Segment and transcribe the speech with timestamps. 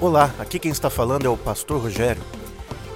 [0.00, 2.22] Olá, aqui quem está falando é o Pastor Rogério.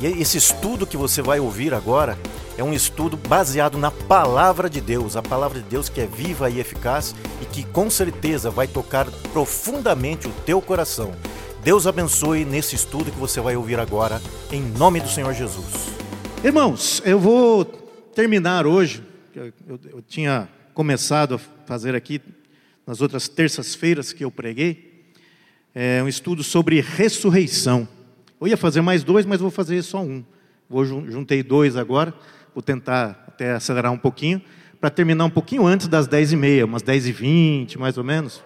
[0.00, 2.18] E esse estudo que você vai ouvir agora
[2.56, 6.48] é um estudo baseado na palavra de Deus, a palavra de Deus que é viva
[6.48, 11.12] e eficaz e que com certeza vai tocar profundamente o teu coração.
[11.62, 14.18] Deus abençoe nesse estudo que você vai ouvir agora,
[14.50, 15.90] em nome do Senhor Jesus.
[16.42, 17.66] Irmãos, eu vou
[18.14, 19.02] terminar hoje,
[19.36, 22.22] eu, eu, eu tinha começado a fazer aqui
[22.86, 24.93] nas outras terças-feiras que eu preguei,
[25.74, 27.88] é um estudo sobre ressurreição.
[28.40, 30.24] Eu ia fazer mais dois, mas vou fazer só um.
[30.68, 32.14] Vou juntei dois agora,
[32.54, 34.40] vou tentar até acelerar um pouquinho,
[34.80, 38.04] para terminar um pouquinho antes das dez e meia, umas dez e vinte, mais ou
[38.04, 38.44] menos.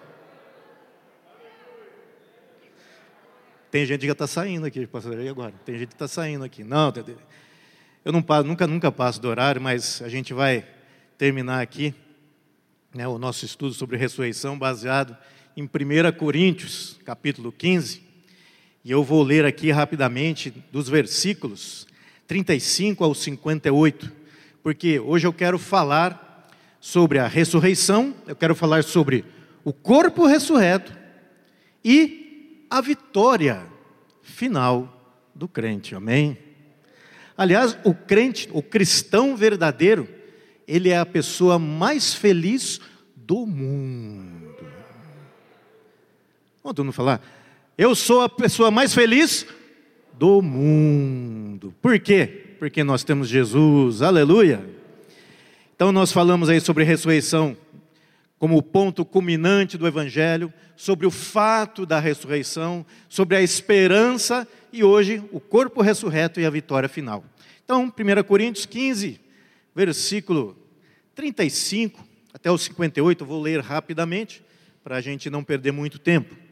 [3.69, 5.53] Tem gente que já está saindo aqui, pastor, e agora?
[5.63, 6.63] Tem gente que está saindo aqui.
[6.63, 6.91] Não,
[8.03, 10.65] eu não passo, nunca, nunca passo do horário, mas a gente vai
[11.17, 11.93] terminar aqui
[12.95, 15.15] né, o nosso estudo sobre ressurreição baseado
[15.59, 18.01] em 1 Coríntios, capítulo 15.
[18.85, 21.85] E eu vou ler aqui rapidamente dos versículos
[22.27, 24.09] 35 ao 58,
[24.63, 26.47] porque hoje eu quero falar
[26.79, 29.25] sobre a ressurreição, eu quero falar sobre
[29.65, 30.97] o corpo ressurreto
[31.83, 33.61] e a vitória
[34.21, 35.93] final do crente.
[35.93, 36.37] Amém?
[37.37, 40.07] Aliás, o crente, o cristão verdadeiro,
[40.65, 42.79] ele é a pessoa mais feliz
[43.13, 44.18] do mundo.
[46.69, 47.19] Vamos todo falar?
[47.75, 49.43] Eu sou a pessoa mais feliz
[50.13, 51.73] do mundo.
[51.81, 52.27] Por quê?
[52.59, 54.63] Porque nós temos Jesus, aleluia.
[55.75, 57.57] Então nós falamos aí sobre ressurreição
[58.37, 64.83] como o ponto culminante do Evangelho, sobre o fato da ressurreição, sobre a esperança e
[64.83, 67.25] hoje o corpo ressurreto e a vitória final.
[67.65, 69.19] Então, 1 Coríntios 15,
[69.73, 70.55] versículo
[71.15, 74.43] 35 até o 58, vou ler rapidamente,
[74.83, 76.48] para a gente não perder muito tempo.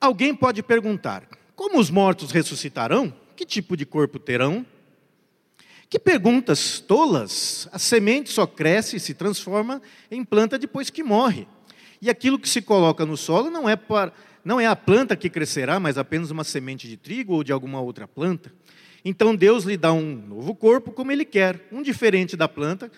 [0.00, 3.12] Alguém pode perguntar: como os mortos ressuscitarão?
[3.36, 4.64] Que tipo de corpo terão?
[5.90, 7.68] Que perguntas tolas!
[7.72, 11.46] A semente só cresce e se transforma em planta depois que morre.
[12.00, 15.28] E aquilo que se coloca no solo não é, para, não é a planta que
[15.28, 18.50] crescerá, mas apenas uma semente de trigo ou de alguma outra planta.
[19.04, 22.90] Então Deus lhe dá um novo corpo como Ele quer, um diferente da planta,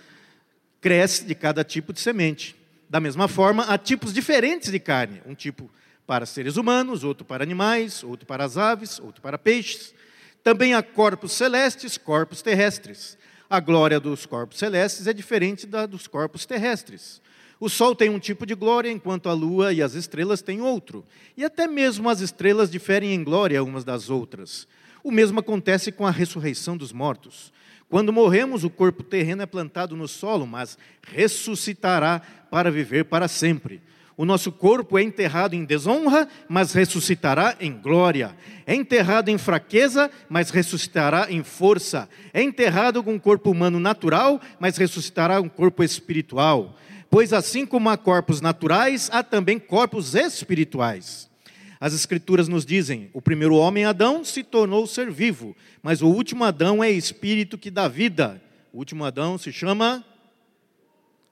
[0.81, 2.55] cresce de cada tipo de semente.
[2.89, 5.71] Da mesma forma, há tipos diferentes de carne: um tipo
[6.07, 9.95] para seres humanos, outro para animais, outro para as aves, outro para peixes.
[10.43, 13.17] Também há corpos celestes, corpos terrestres.
[13.49, 17.21] A glória dos corpos celestes é diferente da dos corpos terrestres.
[17.61, 21.05] O sol tem um tipo de glória, enquanto a lua e as estrelas têm outro.
[21.37, 24.67] E até mesmo as estrelas diferem em glória umas das outras.
[25.05, 27.53] O mesmo acontece com a ressurreição dos mortos.
[27.89, 32.21] Quando morremos, o corpo terreno é plantado no solo, mas ressuscitará
[32.51, 33.81] para viver para sempre.
[34.17, 38.37] O nosso corpo é enterrado em desonra, mas ressuscitará em glória.
[38.67, 42.09] É enterrado em fraqueza, mas ressuscitará em força.
[42.33, 46.77] É enterrado com um corpo humano natural, mas ressuscitará um corpo espiritual.
[47.11, 51.31] Pois assim como há corpos naturais, há também corpos espirituais.
[51.81, 56.45] As Escrituras nos dizem: o primeiro homem, Adão, se tornou ser vivo, mas o último
[56.45, 58.41] Adão é espírito que dá vida.
[58.73, 60.05] O último Adão se chama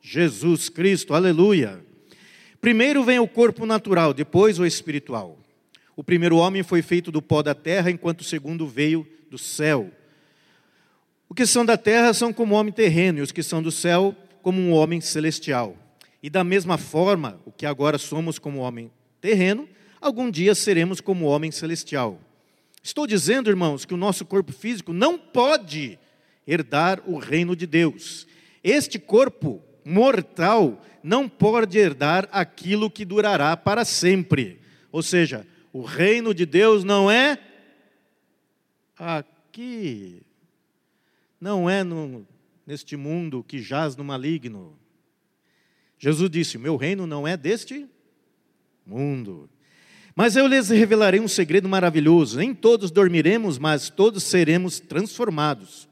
[0.02, 1.89] Jesus Cristo, aleluia.
[2.60, 5.38] Primeiro vem o corpo natural, depois o espiritual.
[5.96, 9.90] O primeiro homem foi feito do pó da terra, enquanto o segundo veio do céu.
[11.28, 14.14] Os que são da terra são como homem terreno, e os que são do céu,
[14.42, 15.76] como um homem celestial.
[16.22, 18.90] E da mesma forma, o que agora somos como homem
[19.20, 19.68] terreno,
[20.00, 22.20] algum dia seremos como homem celestial.
[22.82, 25.98] Estou dizendo, irmãos, que o nosso corpo físico não pode
[26.46, 28.26] herdar o reino de Deus.
[28.62, 34.60] Este corpo mortal não pode herdar aquilo que durará para sempre.
[34.92, 37.38] Ou seja, o reino de Deus não é
[38.96, 40.22] aqui,
[41.40, 42.26] não é no,
[42.66, 44.78] neste mundo que jaz no maligno.
[45.98, 47.86] Jesus disse: Meu reino não é deste
[48.86, 49.48] mundo.
[50.14, 55.88] Mas eu lhes revelarei um segredo maravilhoso: nem todos dormiremos, mas todos seremos transformados.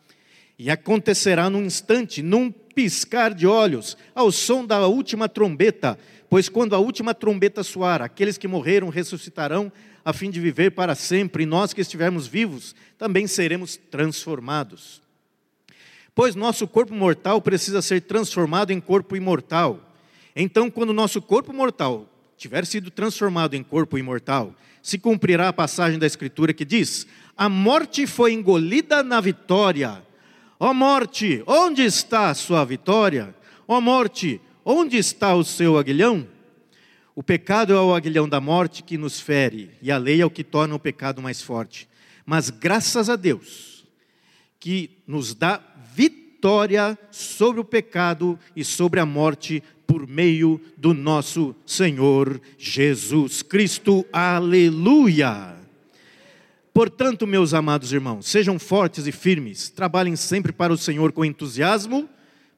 [0.58, 5.98] E acontecerá num instante, num piscar de olhos, ao som da última trombeta,
[6.30, 9.72] pois quando a última trombeta soar, aqueles que morreram ressuscitarão
[10.04, 15.02] a fim de viver para sempre, e nós que estivermos vivos também seremos transformados.
[16.14, 19.80] Pois nosso corpo mortal precisa ser transformado em corpo imortal.
[20.36, 25.98] Então, quando nosso corpo mortal tiver sido transformado em corpo imortal, se cumprirá a passagem
[25.98, 30.06] da Escritura que diz: A morte foi engolida na vitória.
[30.60, 33.34] Ó morte, onde está a sua vitória?
[33.66, 36.26] Ó morte, onde está o seu aguilhão?
[37.14, 40.30] O pecado é o aguilhão da morte que nos fere, e a lei é o
[40.30, 41.88] que torna o pecado mais forte.
[42.24, 43.86] Mas graças a Deus,
[44.60, 45.60] que nos dá
[45.94, 54.04] vitória sobre o pecado e sobre a morte por meio do nosso Senhor Jesus Cristo.
[54.12, 55.57] Aleluia!
[56.78, 62.08] Portanto, meus amados irmãos, sejam fortes e firmes, trabalhem sempre para o Senhor com entusiasmo,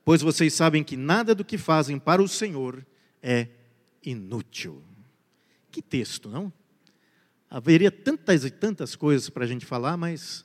[0.05, 2.85] pois vocês sabem que nada do que fazem para o Senhor
[3.23, 3.49] é
[4.05, 4.85] inútil.
[5.71, 6.53] Que texto, não?
[7.49, 10.45] Haveria tantas e tantas coisas para a gente falar, mas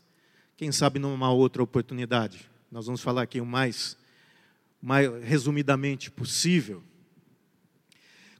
[0.55, 2.49] quem sabe numa outra oportunidade.
[2.71, 3.97] Nós vamos falar aqui o mais,
[4.81, 6.81] mais resumidamente possível.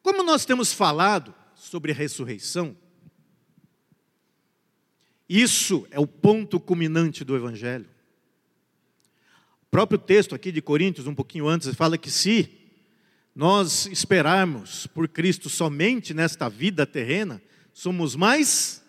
[0.01, 2.73] Como nós temos falado sobre a ressurreição,
[5.27, 7.87] isso é o ponto culminante do Evangelho.
[9.63, 12.49] O próprio texto aqui de Coríntios, um pouquinho antes, fala que se
[13.35, 17.41] nós esperarmos por Cristo somente nesta vida terrena,
[17.73, 18.83] somos mais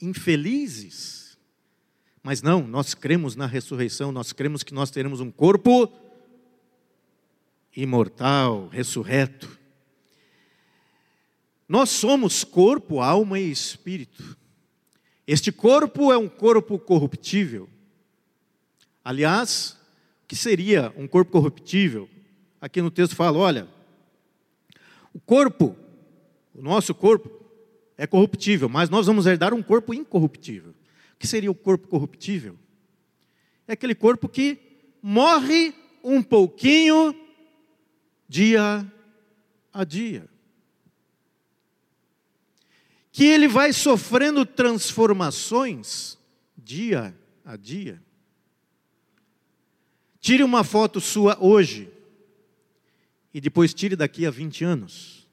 [0.00, 1.36] infelizes.
[2.22, 5.92] Mas não, nós cremos na ressurreição, nós cremos que nós teremos um corpo
[7.74, 9.58] imortal, ressurreto.
[11.68, 14.36] Nós somos corpo, alma e espírito.
[15.26, 17.68] Este corpo é um corpo corruptível.
[19.04, 19.78] Aliás,
[20.24, 22.08] o que seria um corpo corruptível?
[22.62, 23.68] aqui no texto fala: olha,
[25.12, 25.76] o corpo,
[26.54, 27.28] o nosso corpo,
[27.98, 30.70] é corruptível, mas nós vamos herdar um corpo incorruptível.
[30.70, 32.56] O que seria o corpo corruptível?
[33.66, 34.58] É aquele corpo que
[35.02, 37.14] morre um pouquinho
[38.28, 38.86] dia
[39.72, 40.28] a dia.
[43.12, 46.18] Que ele vai sofrendo transformações
[46.56, 47.14] dia
[47.44, 48.02] a dia.
[50.18, 51.90] Tire uma foto sua hoje
[53.34, 55.28] e depois tire daqui a 20 anos.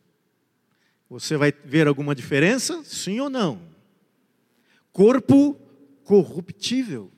[1.09, 2.83] Você vai ver alguma diferença?
[2.83, 3.61] Sim ou não?
[4.91, 5.53] Corpo
[6.03, 7.11] corruptível.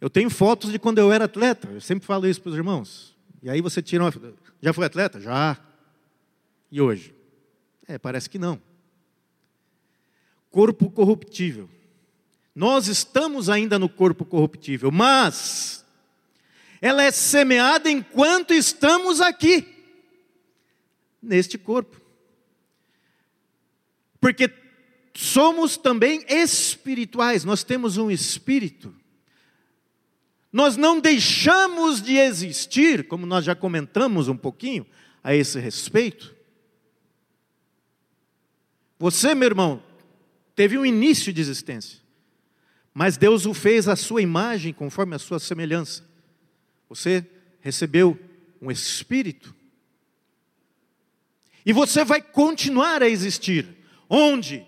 [0.00, 3.16] Eu tenho fotos de quando eu era atleta, eu sempre falo isso para os irmãos.
[3.42, 4.12] E aí você tira uma.
[4.60, 5.20] Já foi atleta?
[5.20, 5.58] Já.
[6.70, 7.14] E hoje?
[7.86, 8.60] É, parece que não.
[10.50, 11.68] Corpo corruptível.
[12.54, 15.84] Nós estamos ainda no corpo corruptível, mas
[16.80, 19.66] ela é semeada enquanto estamos aqui,
[21.20, 22.00] neste corpo.
[24.20, 24.50] Porque
[25.14, 28.94] somos também espirituais, nós temos um espírito.
[30.52, 34.86] Nós não deixamos de existir, como nós já comentamos um pouquinho
[35.22, 36.33] a esse respeito.
[39.04, 39.82] Você, meu irmão,
[40.56, 42.00] teve um início de existência,
[42.94, 46.02] mas Deus o fez à sua imagem, conforme a sua semelhança.
[46.88, 47.22] Você
[47.60, 48.18] recebeu
[48.62, 49.54] um espírito.
[51.66, 53.68] E você vai continuar a existir.
[54.08, 54.64] Onde?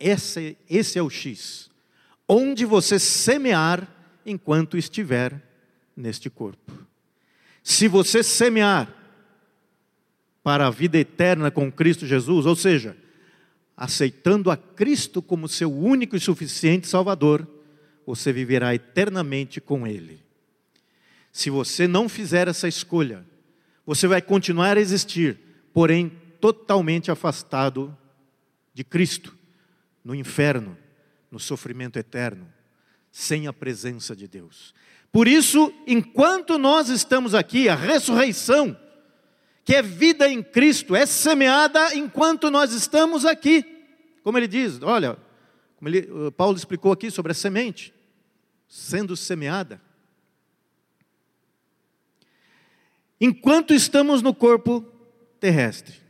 [0.00, 1.70] Esse, esse é o X.
[2.26, 3.88] Onde você semear
[4.26, 5.40] enquanto estiver
[5.96, 6.72] neste corpo.
[7.62, 8.92] Se você semear
[10.42, 12.96] para a vida eterna com Cristo Jesus, ou seja,
[13.80, 17.48] aceitando a Cristo como seu único e suficiente Salvador,
[18.04, 20.22] você viverá eternamente com Ele.
[21.32, 23.24] Se você não fizer essa escolha,
[23.86, 25.38] você vai continuar a existir,
[25.72, 27.96] porém totalmente afastado
[28.74, 29.34] de Cristo,
[30.04, 30.76] no inferno,
[31.30, 32.46] no sofrimento eterno,
[33.10, 34.74] sem a presença de Deus.
[35.10, 38.76] Por isso, enquanto nós estamos aqui, a ressurreição,
[39.64, 43.64] que é vida em Cristo, é semeada enquanto nós estamos aqui.
[44.22, 45.16] Como ele diz, olha,
[45.76, 47.94] como ele, Paulo explicou aqui sobre a semente,
[48.66, 49.80] sendo semeada.
[53.20, 54.80] enquanto estamos no corpo
[55.38, 56.00] terrestre.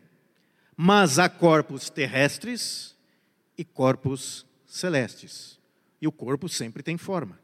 [0.77, 2.97] Mas há corpos terrestres
[3.59, 5.59] e corpos celestes.
[6.01, 7.39] E o corpo sempre tem forma.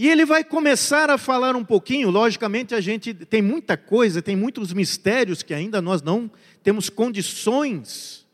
[0.00, 4.36] E ele vai começar a falar um pouquinho, logicamente a gente tem muita coisa, tem
[4.36, 6.30] muitos mistérios que ainda nós não
[6.62, 8.24] temos condições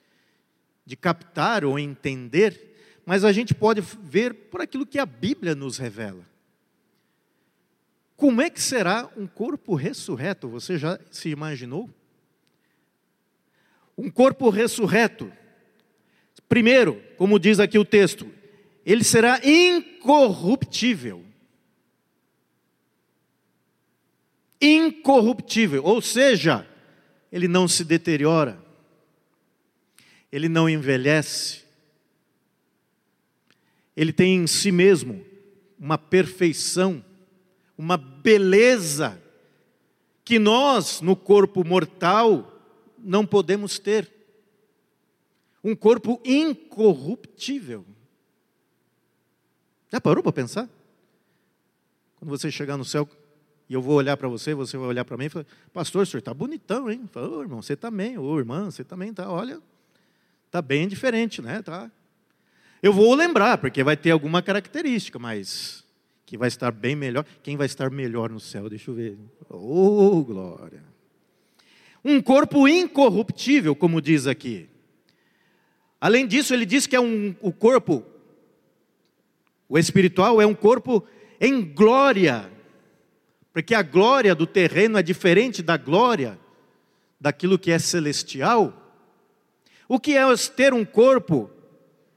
[0.84, 5.78] de captar ou entender, mas a gente pode ver por aquilo que a Bíblia nos
[5.78, 6.28] revela.
[8.14, 10.50] Como é que será um corpo ressurreto?
[10.50, 11.88] Você já se imaginou?
[13.96, 15.32] Um corpo ressurreto.
[16.46, 18.30] Primeiro, como diz aqui o texto,
[18.84, 21.23] ele será incorruptível.
[24.66, 26.66] Incorruptível, ou seja,
[27.30, 28.58] ele não se deteriora,
[30.32, 31.64] ele não envelhece,
[33.96, 35.24] ele tem em si mesmo
[35.78, 37.04] uma perfeição
[37.76, 39.20] uma beleza
[40.24, 42.50] que nós, no corpo mortal,
[42.98, 44.10] não podemos ter.
[45.62, 47.84] Um corpo incorruptível.
[49.90, 50.68] Já parou para pensar?
[52.16, 53.08] Quando você chegar no céu
[53.68, 56.06] e eu vou olhar para você, você vai olhar para mim e falar, pastor, o
[56.06, 57.08] senhor está bonitão, hein?
[57.10, 59.60] Fala, ô irmão, você também, ô irmã, você também está, olha,
[60.46, 61.62] está bem diferente, né?
[61.62, 61.90] Tá.
[62.82, 65.84] Eu vou lembrar, porque vai ter alguma característica, mas
[66.26, 67.24] que vai estar bem melhor.
[67.42, 68.68] Quem vai estar melhor no céu?
[68.68, 69.18] Deixa eu ver.
[69.48, 70.82] Oh, glória.
[72.04, 74.68] Um corpo incorruptível, como diz aqui.
[76.00, 78.04] Além disso, ele diz que é um, o corpo
[79.68, 81.04] o espiritual é um corpo
[81.40, 82.50] em glória,
[83.54, 86.36] porque a glória do terreno é diferente da glória
[87.20, 88.92] daquilo que é celestial.
[89.88, 90.22] O que é
[90.56, 91.48] ter um corpo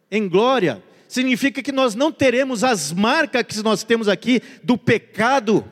[0.10, 0.84] em glória?
[1.08, 5.72] Significa que nós não teremos as marcas que nós temos aqui do pecado,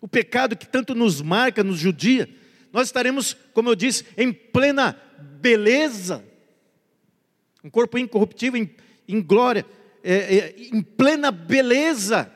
[0.00, 2.28] o pecado que tanto nos marca, nos judia.
[2.72, 4.96] Nós estaremos, como eu disse, em plena
[5.40, 6.24] beleza,
[7.64, 8.70] um corpo incorruptível, em,
[9.08, 9.66] em glória
[10.04, 12.30] é, é, em plena beleza,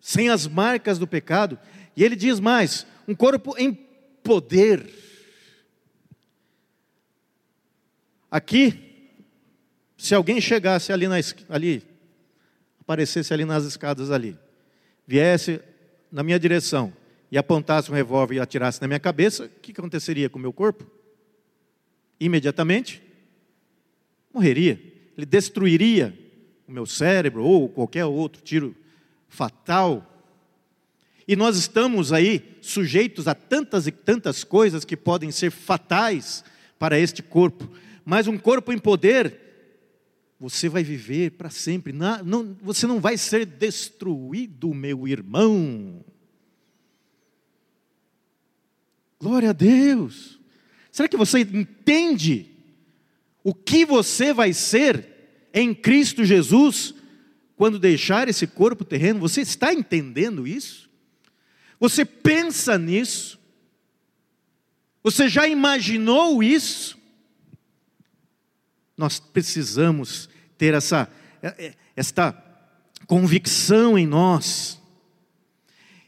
[0.00, 1.58] sem as marcas do pecado.
[1.96, 3.72] E ele diz mais: um corpo em
[4.22, 4.88] poder.
[8.30, 9.14] Aqui,
[9.96, 11.16] se alguém chegasse ali, na,
[11.48, 11.82] ali,
[12.80, 14.38] aparecesse ali nas escadas ali,
[15.06, 15.60] viesse
[16.10, 16.92] na minha direção
[17.30, 20.52] e apontasse um revólver e atirasse na minha cabeça, o que aconteceria com o meu
[20.52, 20.88] corpo?
[22.18, 23.02] Imediatamente,
[24.32, 24.80] morreria.
[25.16, 26.16] Ele destruiria
[26.66, 28.74] o meu cérebro ou qualquer outro tiro
[29.30, 30.06] fatal.
[31.26, 36.44] E nós estamos aí sujeitos a tantas e tantas coisas que podem ser fatais
[36.78, 37.70] para este corpo.
[38.04, 39.38] Mas um corpo em poder,
[40.38, 41.92] você vai viver para sempre.
[41.92, 46.04] Não, não, você não vai ser destruído, meu irmão.
[49.20, 50.40] Glória a Deus.
[50.90, 52.50] Será que você entende
[53.44, 56.94] o que você vai ser em Cristo Jesus
[57.60, 59.20] quando deixar esse corpo terreno?
[59.20, 60.88] Você está entendendo isso?
[61.78, 63.38] Você pensa nisso?
[65.02, 66.96] Você já imaginou isso?
[68.96, 70.26] Nós precisamos
[70.56, 71.06] ter essa,
[71.94, 72.32] esta
[73.06, 74.80] convicção em nós.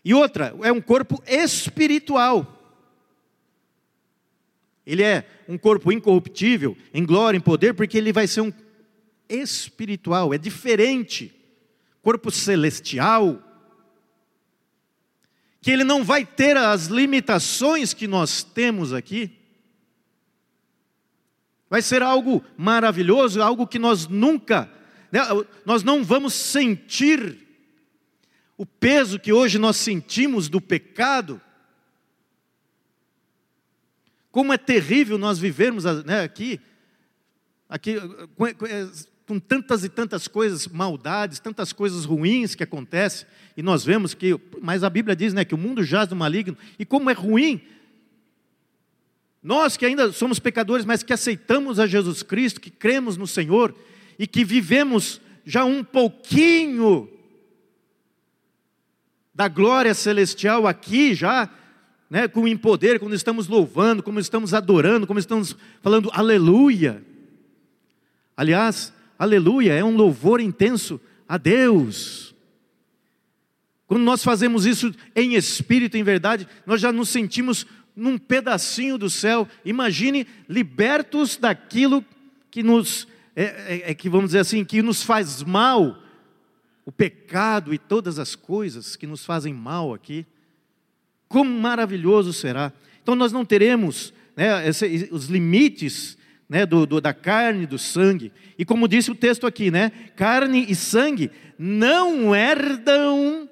[0.02, 2.80] E outra, é um corpo espiritual.
[4.86, 8.52] Ele é um corpo incorruptível, em glória, em poder, porque ele vai ser um
[9.28, 11.41] espiritual, é diferente.
[12.02, 13.42] Corpo celestial.
[15.60, 19.38] Que ele não vai ter as limitações que nós temos aqui.
[21.70, 24.70] Vai ser algo maravilhoso, algo que nós nunca,
[25.10, 25.20] né,
[25.64, 27.38] nós não vamos sentir
[28.58, 31.40] o peso que hoje nós sentimos do pecado
[34.32, 36.58] como é terrível nós vivermos né, aqui,
[37.68, 37.96] aqui
[39.26, 43.26] com, tantas e tantas coisas, maldades, tantas coisas ruins que acontecem,
[43.56, 46.56] e nós vemos que, mas a Bíblia diz né, que o mundo jaz do maligno,
[46.78, 47.60] e como é ruim,
[49.42, 53.74] nós que ainda somos pecadores, mas que aceitamos a Jesus Cristo, que cremos no Senhor,
[54.18, 57.08] e que vivemos já um pouquinho
[59.34, 61.50] da glória celestial aqui já,
[62.08, 67.02] né, com em poder, quando estamos louvando, como estamos adorando, como estamos falando aleluia.
[68.36, 72.34] Aliás, aleluia é um louvor intenso a Deus.
[73.86, 79.08] Quando nós fazemos isso em espírito, em verdade, nós já nos sentimos num pedacinho do
[79.08, 79.46] céu.
[79.64, 82.04] Imagine libertos daquilo
[82.50, 86.02] que nos é, é, é, que vamos dizer assim, que nos faz mal,
[86.84, 90.26] o pecado e todas as coisas que nos fazem mal aqui.
[91.28, 92.72] Como maravilhoso será.
[93.02, 96.18] Então nós não teremos né, esse, os limites
[96.52, 98.30] né, do, do, da carne do sangue.
[98.58, 103.48] E como disse o texto aqui, né, carne e sangue não herdam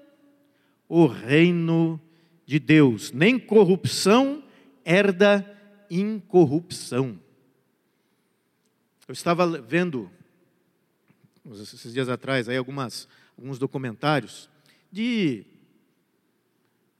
[0.86, 1.98] o reino
[2.44, 4.44] de Deus, nem corrupção
[4.84, 5.50] herda
[5.88, 7.18] incorrupção.
[9.08, 10.10] Eu estava vendo
[11.52, 14.50] esses dias atrás aí algumas alguns documentários
[14.92, 15.46] de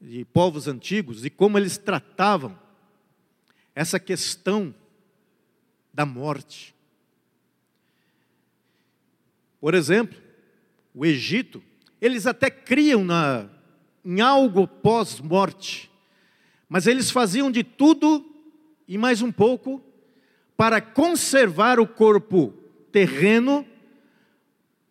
[0.01, 2.57] de povos antigos e como eles tratavam
[3.75, 4.73] essa questão
[5.93, 6.75] da morte.
[9.59, 10.19] Por exemplo,
[10.93, 11.61] o Egito,
[12.01, 13.47] eles até criam na,
[14.03, 15.91] em algo pós-morte,
[16.67, 18.25] mas eles faziam de tudo
[18.87, 19.83] e mais um pouco
[20.57, 22.53] para conservar o corpo
[22.91, 23.65] terreno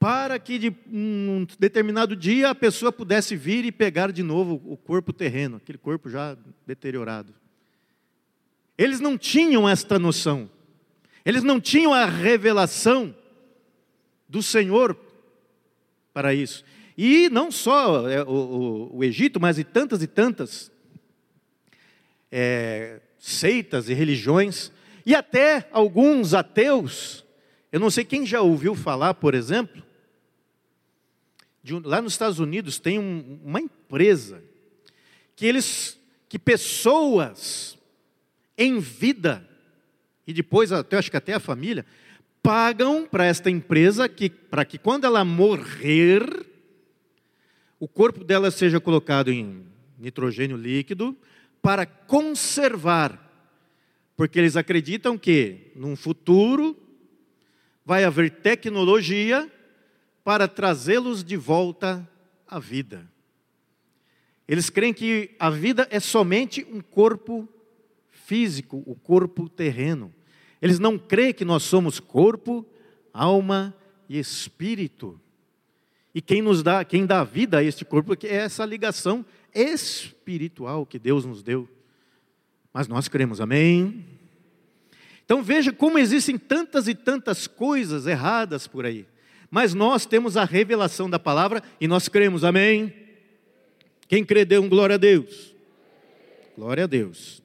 [0.00, 4.74] para que de um determinado dia a pessoa pudesse vir e pegar de novo o
[4.74, 7.34] corpo terreno, aquele corpo já deteriorado.
[8.78, 10.50] Eles não tinham esta noção,
[11.30, 13.14] eles não tinham a revelação
[14.28, 14.98] do Senhor
[16.12, 16.64] para isso.
[16.98, 20.72] E não só é, o, o, o Egito, mas e tantas e tantas
[22.32, 24.72] é, seitas e religiões,
[25.06, 27.24] e até alguns ateus.
[27.70, 29.82] Eu não sei quem já ouviu falar, por exemplo,
[31.62, 34.42] de, lá nos Estados Unidos tem um, uma empresa
[35.36, 35.96] que eles,
[36.28, 37.78] que pessoas
[38.58, 39.48] em vida,
[40.26, 41.84] e depois até acho que até a família,
[42.42, 46.46] pagam para esta empresa que para que quando ela morrer,
[47.78, 49.66] o corpo dela seja colocado em
[49.98, 51.16] nitrogênio líquido
[51.62, 53.28] para conservar.
[54.16, 56.76] Porque eles acreditam que num futuro
[57.84, 59.50] vai haver tecnologia
[60.22, 62.08] para trazê-los de volta
[62.46, 63.10] à vida.
[64.46, 67.48] Eles creem que a vida é somente um corpo
[68.30, 70.14] físico, o corpo terreno.
[70.62, 72.64] Eles não creem que nós somos corpo,
[73.12, 73.74] alma
[74.08, 75.20] e espírito.
[76.14, 80.96] E quem nos dá, quem dá vida a este corpo é essa ligação espiritual que
[80.96, 81.68] Deus nos deu.
[82.72, 84.06] Mas nós cremos, amém?
[85.24, 89.08] Então veja como existem tantas e tantas coisas erradas por aí.
[89.50, 92.94] Mas nós temos a revelação da palavra e nós cremos, amém?
[94.06, 95.52] Quem crê, dê um glória a Deus.
[96.56, 97.42] Glória a Deus.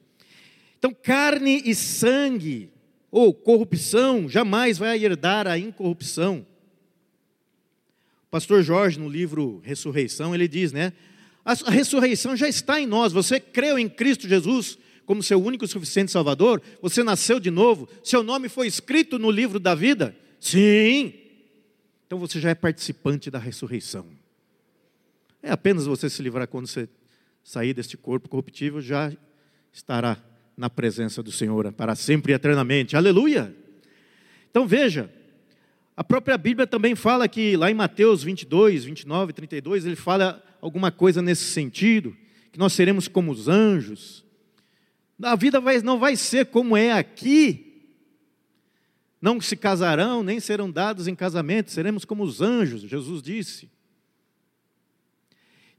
[0.85, 2.69] Então, carne e sangue,
[3.09, 6.45] ou corrupção, jamais vai herdar a incorrupção.
[8.27, 10.93] O pastor Jorge, no livro Ressurreição, ele diz, né?
[11.43, 13.11] A ressurreição já está em nós.
[13.13, 14.77] Você creu em Cristo Jesus
[15.07, 16.61] como seu único e suficiente Salvador?
[16.83, 17.89] Você nasceu de novo?
[18.03, 20.15] Seu nome foi escrito no livro da vida?
[20.39, 21.15] Sim.
[22.05, 24.05] Então você já é participante da ressurreição.
[25.41, 26.87] É apenas você se livrar quando você
[27.43, 29.11] sair deste corpo corruptível, já
[29.73, 30.23] estará
[30.57, 32.95] na presença do Senhor para sempre e eternamente.
[32.95, 33.55] Aleluia!
[34.49, 35.11] Então veja,
[35.97, 40.91] a própria Bíblia também fala que lá em Mateus 22, 29, 32, ele fala alguma
[40.91, 42.15] coisa nesse sentido,
[42.51, 44.25] que nós seremos como os anjos.
[45.21, 47.61] A vida vai, não vai ser como é aqui.
[49.21, 53.69] Não se casarão, nem serão dados em casamento, seremos como os anjos, Jesus disse.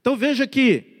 [0.01, 0.97] Então veja que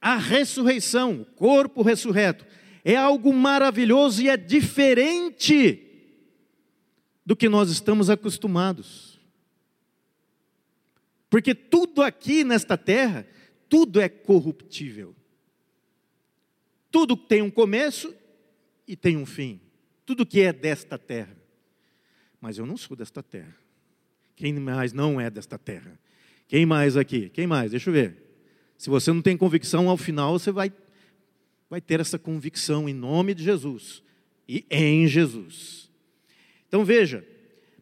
[0.00, 2.46] a ressurreição, o corpo ressurreto,
[2.84, 5.84] é algo maravilhoso e é diferente
[7.24, 9.20] do que nós estamos acostumados.
[11.30, 13.26] Porque tudo aqui nesta terra,
[13.68, 15.14] tudo é corruptível.
[16.90, 18.14] Tudo tem um começo
[18.86, 19.60] e tem um fim.
[20.06, 21.36] Tudo que é desta terra.
[22.40, 23.54] Mas eu não sou desta terra.
[24.34, 25.98] Quem mais não é desta terra?
[26.46, 27.28] Quem mais aqui?
[27.28, 27.72] Quem mais?
[27.72, 28.16] Deixa eu ver.
[28.78, 30.72] Se você não tem convicção, ao final você vai
[31.68, 34.02] vai ter essa convicção em nome de Jesus
[34.48, 35.90] e em Jesus.
[36.66, 37.26] Então veja,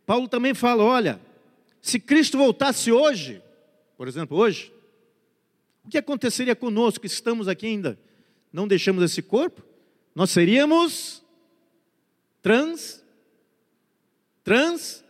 [0.04, 1.20] Paulo também fala: olha,
[1.80, 3.42] se Cristo voltasse hoje,
[3.96, 4.72] por exemplo, hoje,
[5.84, 7.98] o que aconteceria conosco que estamos aqui ainda?
[8.52, 9.62] Não deixamos esse corpo?
[10.14, 11.22] Nós seríamos
[12.42, 13.04] trans,
[14.42, 15.04] trans,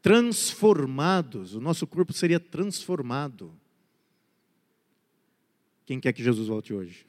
[0.00, 1.54] transformados.
[1.54, 3.54] O nosso corpo seria transformado.
[5.84, 7.06] Quem quer que Jesus volte hoje?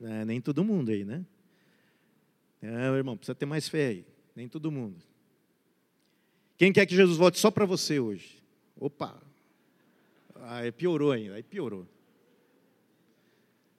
[0.00, 1.24] É, nem todo mundo aí, né?
[2.62, 4.06] É, irmão, precisa ter mais fé aí.
[4.34, 4.96] Nem todo mundo.
[6.56, 8.42] Quem quer que Jesus volte só para você hoje?
[8.76, 9.20] Opa!
[10.42, 11.86] Aí piorou ainda, aí piorou.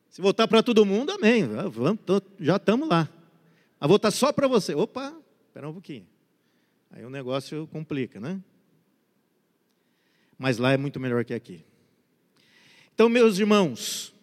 [0.09, 1.45] Se voltar para todo mundo, amém.
[1.45, 1.99] Vamos,
[2.39, 3.09] já estamos lá.
[3.79, 4.73] A voltar só para você.
[4.73, 5.13] Opa,
[5.47, 6.07] espera um pouquinho.
[6.89, 8.41] Aí o negócio complica, né?
[10.37, 11.65] Mas lá é muito melhor que aqui.
[12.93, 14.14] Então, meus irmãos,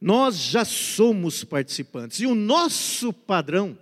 [0.00, 2.20] nós já somos participantes.
[2.20, 3.76] E o nosso padrão,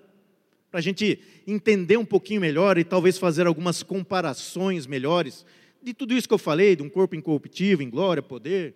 [0.70, 5.46] para a gente entender um pouquinho melhor e talvez fazer algumas comparações melhores
[5.80, 8.74] de tudo isso que eu falei, de um corpo incorruptível, em glória, poder.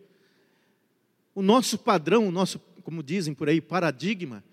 [1.35, 4.44] O nosso padrão, o nosso, como dizem por aí, paradigma,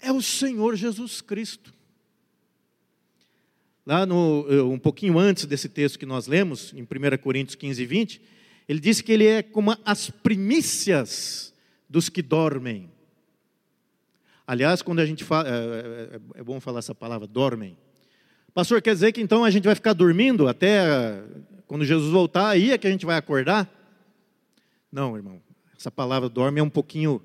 [0.00, 1.74] é o Senhor Jesus Cristo.
[3.84, 7.82] Lá no, eh, um pouquinho antes desse texto que nós lemos, em 1 Coríntios 15
[7.82, 8.22] e 20,
[8.68, 11.54] ele disse que ele é como as primícias
[11.88, 12.90] dos que dormem.
[14.46, 17.76] Aliás, quando a gente fala, é, é, é, bom falar essa palavra, dormem.
[18.54, 21.22] Pastor, quer dizer que então a gente vai ficar dormindo até
[21.66, 23.70] quando Jesus voltar, aí é que a gente vai acordar?
[24.90, 25.40] Não, irmão.
[25.78, 27.22] Essa palavra dorme é um pouquinho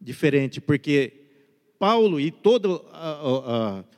[0.00, 1.12] diferente, porque
[1.78, 2.80] Paulo e todos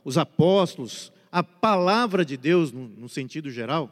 [0.04, 3.90] os apóstolos, a palavra de Deus no, no sentido geral,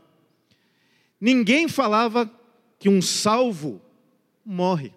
[1.21, 2.31] ninguém falava
[2.79, 3.81] que um salvo
[4.45, 4.93] morre.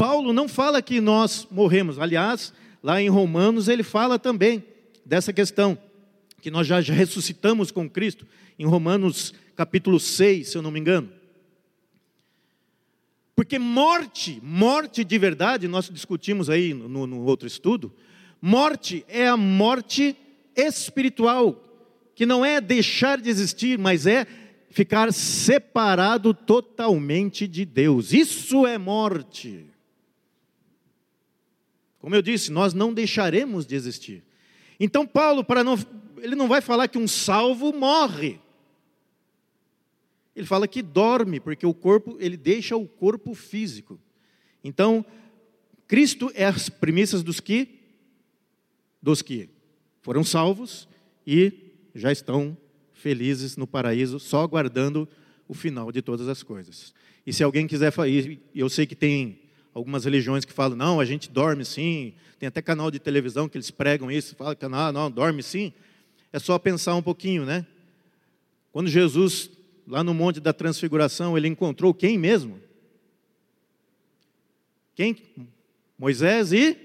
[0.00, 1.98] Paulo não fala que nós morremos.
[1.98, 4.64] Aliás, lá em Romanos ele fala também
[5.04, 5.76] dessa questão,
[6.40, 8.26] que nós já ressuscitamos com Cristo,
[8.58, 11.10] em Romanos capítulo 6, se eu não me engano.
[13.36, 17.92] Porque morte, morte de verdade, nós discutimos aí no, no outro estudo,
[18.40, 20.16] morte é a morte
[20.56, 21.62] espiritual,
[22.14, 24.26] que não é deixar de existir, mas é
[24.70, 28.14] ficar separado totalmente de Deus.
[28.14, 29.69] Isso é morte.
[32.00, 34.24] Como eu disse, nós não deixaremos de existir.
[34.80, 35.78] Então Paulo, para não,
[36.18, 38.40] ele não vai falar que um salvo morre.
[40.34, 44.00] Ele fala que dorme, porque o corpo, ele deixa o corpo físico.
[44.64, 45.04] Então,
[45.86, 47.80] Cristo é as premissas dos que
[49.02, 49.48] dos que
[50.02, 50.88] foram salvos
[51.26, 51.52] e
[51.94, 52.56] já estão
[52.92, 55.08] felizes no paraíso, só aguardando
[55.48, 56.94] o final de todas as coisas.
[57.26, 57.92] E se alguém quiser,
[58.54, 59.39] eu sei que tem
[59.74, 63.56] algumas religiões que falam, não, a gente dorme sim, tem até canal de televisão que
[63.56, 65.72] eles pregam isso, falam que não, não, dorme sim.
[66.32, 67.66] É só pensar um pouquinho, né?
[68.72, 69.50] Quando Jesus,
[69.86, 72.60] lá no Monte da Transfiguração, ele encontrou quem mesmo?
[74.94, 75.16] Quem?
[75.98, 76.76] Moisés e.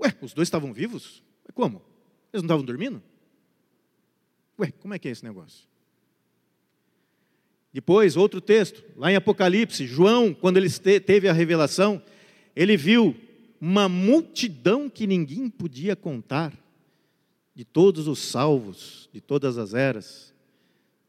[0.00, 1.22] Ué, os dois estavam vivos?
[1.54, 1.82] Como?
[2.32, 3.02] Eles não estavam dormindo?
[4.58, 5.66] Ué, como é que é esse negócio?
[7.72, 10.68] Depois, outro texto, lá em Apocalipse, João, quando ele
[11.00, 12.02] teve a revelação,
[12.54, 13.16] ele viu
[13.58, 16.52] uma multidão que ninguém podia contar,
[17.54, 20.34] de todos os salvos, de todas as eras,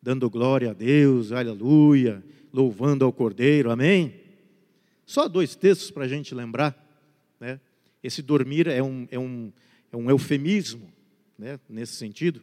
[0.02, 4.14] dando glória a Deus, aleluia, louvando ao Cordeiro, amém?
[5.06, 6.78] Só dois textos para a gente lembrar,
[7.40, 7.60] né?
[8.02, 9.52] Esse dormir é um, é um,
[9.92, 10.90] é um eufemismo,
[11.40, 11.58] né?
[11.70, 12.42] nesse sentido.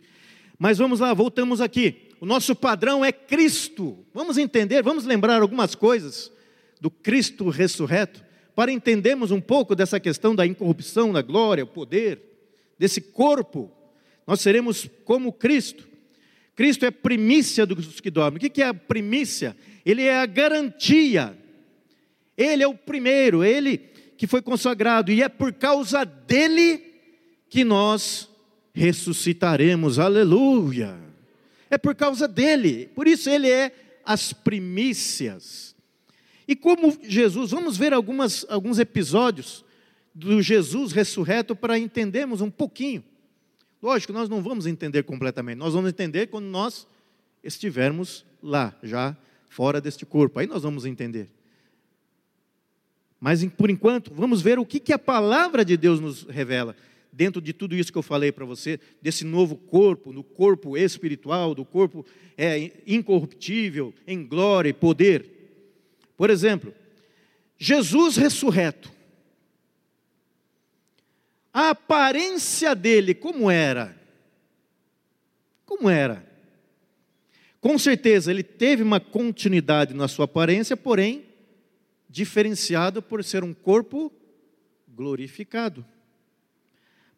[0.59, 4.05] Mas vamos lá, voltamos aqui o nosso padrão é Cristo.
[4.13, 6.31] Vamos entender, vamos lembrar algumas coisas
[6.79, 8.23] do Cristo ressurreto,
[8.55, 12.21] para entendermos um pouco dessa questão da incorrupção, da glória, o poder,
[12.79, 13.71] desse corpo.
[14.27, 15.89] Nós seremos como Cristo.
[16.55, 18.37] Cristo é primícia dos que dormem.
[18.37, 19.57] O que é a primícia?
[19.85, 21.35] Ele é a garantia.
[22.37, 23.79] Ele é o primeiro, ele
[24.19, 26.85] que foi consagrado, e é por causa dele
[27.49, 28.29] que nós
[28.75, 29.99] ressuscitaremos.
[29.99, 31.10] Aleluia
[31.71, 32.91] é por causa dele.
[32.95, 33.73] Por isso ele é
[34.05, 35.75] as primícias.
[36.47, 39.65] E como Jesus, vamos ver algumas, alguns episódios
[40.13, 43.05] do Jesus ressurreto para entendermos um pouquinho.
[43.81, 46.87] Lógico, nós não vamos entender completamente, nós vamos entender quando nós
[47.43, 49.17] estivermos lá, já
[49.49, 50.39] fora deste corpo.
[50.39, 51.31] Aí nós vamos entender.
[53.19, 56.75] Mas por enquanto, vamos ver o que, que a palavra de Deus nos revela
[57.13, 61.55] dentro de tudo isso que eu falei para você, desse novo corpo, no corpo espiritual,
[61.55, 65.27] do corpo é, incorruptível, em glória e poder.
[66.17, 66.75] Por exemplo,
[67.59, 68.91] Jesus ressurreto.
[71.53, 73.99] A aparência dele, como era?
[75.67, 76.29] Como era?
[77.61, 81.27] Com certeza, ele teve uma continuidade na sua aparência, porém,
[82.09, 84.13] diferenciado por ser um corpo
[84.89, 85.85] glorificado.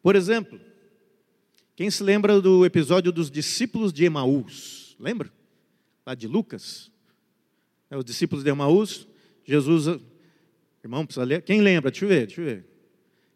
[0.03, 0.59] Por exemplo,
[1.77, 4.97] quem se lembra do episódio dos discípulos de Emaús?
[4.99, 5.31] Lembra?
[6.05, 6.91] Lá de Lucas?
[7.89, 9.07] É, os discípulos de Emaús,
[9.45, 9.99] Jesus.
[10.83, 11.41] Irmão, precisa ler.
[11.41, 11.89] Quem lembra?
[11.89, 12.65] Deixa eu ver, deixa eu ver.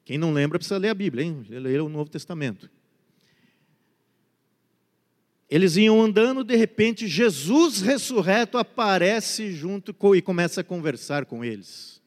[0.04, 1.46] Quem não lembra precisa ler a Bíblia, hein?
[1.48, 2.70] Ler o Novo Testamento.
[5.50, 11.46] Eles iam andando, de repente, Jesus ressurreto aparece junto com, e começa a conversar com
[11.46, 12.02] eles.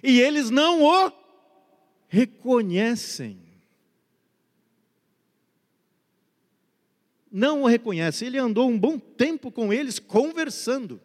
[0.00, 1.12] E eles não o
[2.06, 3.49] reconhecem.
[7.30, 8.24] Não o reconhece.
[8.24, 11.00] Ele andou um bom tempo com eles conversando.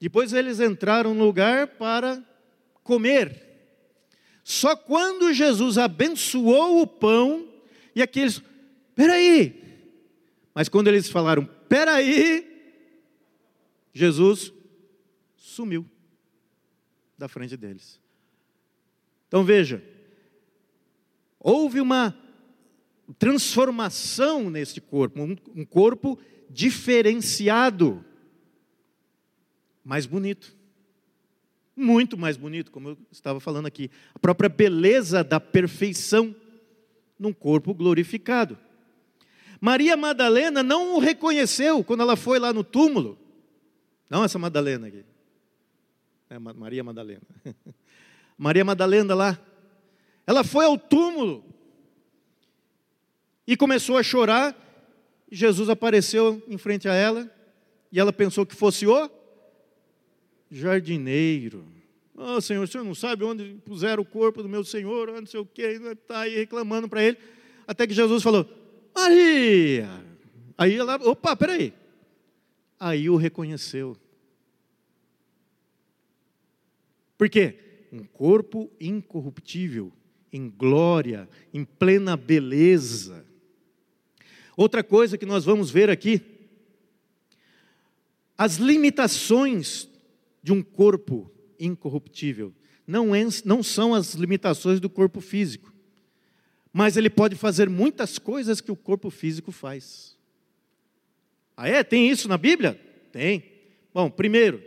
[0.00, 2.22] Depois eles entraram no lugar para
[2.82, 3.42] comer.
[4.44, 7.48] Só quando Jesus abençoou o pão
[7.94, 8.42] e aqueles,
[8.94, 9.62] peraí.
[10.54, 12.46] Mas quando eles falaram, peraí,
[13.92, 14.52] Jesus
[15.36, 15.88] sumiu
[17.16, 17.98] da frente deles.
[19.26, 19.82] Então veja,
[21.40, 22.16] houve uma
[23.18, 28.04] transformação nesse corpo, um, um corpo diferenciado,
[29.84, 30.56] mais bonito.
[31.76, 33.90] Muito mais bonito, como eu estava falando aqui.
[34.14, 36.34] A própria beleza da perfeição
[37.18, 38.56] num corpo glorificado.
[39.60, 43.18] Maria Madalena não o reconheceu quando ela foi lá no túmulo.
[44.08, 45.04] Não essa Madalena aqui.
[46.30, 47.22] É Maria Madalena.
[48.38, 49.38] Maria Madalena lá.
[50.26, 51.53] Ela foi ao túmulo
[53.46, 54.60] e começou a chorar.
[55.30, 57.30] Jesus apareceu em frente a ela
[57.90, 59.10] e ela pensou que fosse o
[60.50, 61.64] jardineiro.
[62.16, 65.40] Oh, Senhor, o senhor não sabe onde puseram o corpo do meu Senhor, onde sei
[65.40, 67.18] o quê, está aí reclamando para ele.
[67.66, 68.48] Até que Jesus falou:
[68.94, 69.88] Maria!
[70.56, 71.72] Aí ela, opa, peraí.
[72.78, 73.96] Aí o reconheceu.
[77.18, 77.58] Por quê?
[77.92, 79.92] Um corpo incorruptível,
[80.32, 83.24] em glória, em plena beleza.
[84.56, 86.22] Outra coisa que nós vamos ver aqui,
[88.36, 89.88] as limitações
[90.42, 92.52] de um corpo incorruptível
[92.86, 95.72] não, é, não são as limitações do corpo físico,
[96.72, 100.16] mas ele pode fazer muitas coisas que o corpo físico faz.
[101.56, 101.82] Ah, é?
[101.84, 102.80] Tem isso na Bíblia?
[103.12, 103.44] Tem.
[103.92, 104.62] Bom, primeiro,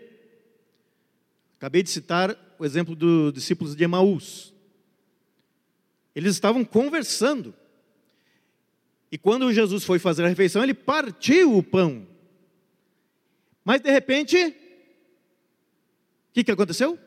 [1.57, 4.53] acabei de citar o exemplo dos discípulos de Emaús.
[6.15, 7.53] Eles estavam conversando.
[9.11, 12.07] E quando Jesus foi fazer a refeição, ele partiu o pão.
[13.63, 14.53] Mas de repente, o
[16.33, 16.99] que, que aconteceu?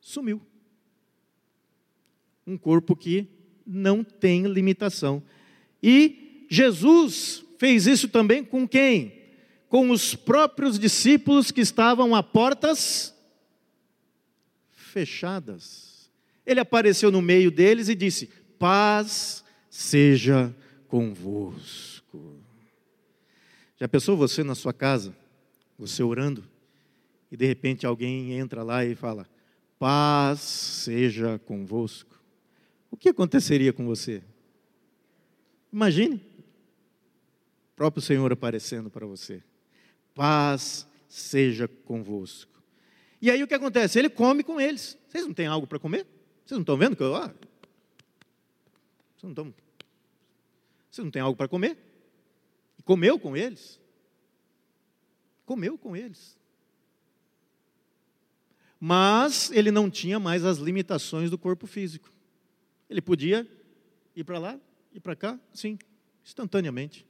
[0.00, 0.40] Sumiu.
[2.46, 3.26] Um corpo que
[3.66, 5.22] não tem limitação.
[5.82, 9.12] E Jesus fez isso também com quem?
[9.68, 13.14] Com os próprios discípulos que estavam a portas
[14.70, 16.10] fechadas.
[16.46, 19.44] Ele apareceu no meio deles e disse: Paz
[19.78, 20.52] seja
[20.88, 22.34] convosco.
[23.76, 25.16] Já pensou você na sua casa,
[25.78, 26.44] você orando,
[27.30, 29.24] e de repente alguém entra lá e fala:
[29.78, 32.20] Paz seja convosco.
[32.90, 34.20] O que aconteceria com você?
[35.72, 39.40] Imagine o próprio Senhor aparecendo para você.
[40.12, 42.60] Paz seja convosco.
[43.22, 43.96] E aí o que acontece?
[43.96, 44.98] Ele come com eles.
[45.08, 46.04] Vocês não têm algo para comer?
[46.44, 47.14] Vocês não estão vendo que eu.
[47.14, 47.32] Ah,
[49.14, 49.67] vocês não estão.
[50.90, 51.78] Vocês não têm algo para comer?
[52.78, 53.80] E comeu com eles.
[55.44, 56.38] Comeu com eles.
[58.80, 62.12] Mas ele não tinha mais as limitações do corpo físico.
[62.88, 63.46] Ele podia
[64.14, 64.60] ir para lá,
[64.92, 65.78] ir para cá, sim,
[66.24, 67.06] instantaneamente.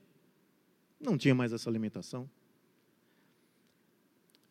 [1.01, 2.29] Não tinha mais essa limitação.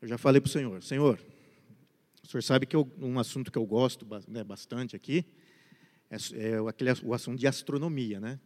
[0.01, 1.19] Eu já falei para o Senhor: Senhor,
[2.23, 5.25] o senhor sabe que eu, um assunto que eu gosto né, bastante aqui
[6.09, 8.39] é, é aquele, o assunto de astronomia, né?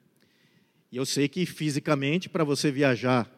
[0.91, 3.29] E eu sei que fisicamente, para você viajar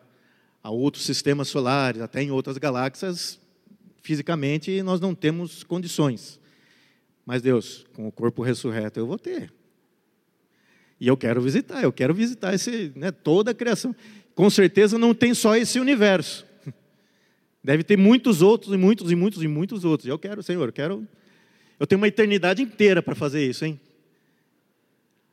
[0.63, 3.39] a outros sistemas solares, até em outras galáxias,
[4.01, 6.39] fisicamente nós não temos condições.
[7.25, 9.53] Mas Deus, com o corpo ressurreto, eu vou ter.
[10.99, 13.95] E eu quero visitar, eu quero visitar esse, né, toda a criação.
[14.33, 16.45] Com certeza não tem só esse universo.
[17.63, 20.07] Deve ter muitos outros, e muitos, e muitos, e muitos outros.
[20.07, 21.07] Eu quero, Senhor, eu quero.
[21.79, 23.79] Eu tenho uma eternidade inteira para fazer isso, hein?